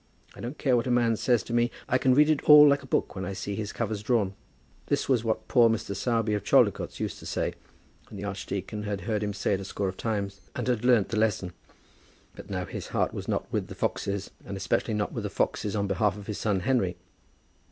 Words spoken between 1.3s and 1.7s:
to me,